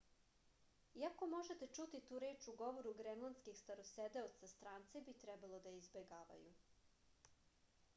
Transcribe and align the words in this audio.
iako 1.01 1.27
možete 1.33 1.67
čuti 1.79 2.01
tu 2.07 2.19
reč 2.23 2.47
u 2.53 2.55
govoru 2.63 2.93
grenlandskih 3.03 3.59
starosedeoca 3.61 4.51
stranci 4.57 5.03
bi 5.11 5.17
trebalo 5.25 5.59
da 5.67 5.75
je 5.75 5.83
izbegavaju 5.85 6.57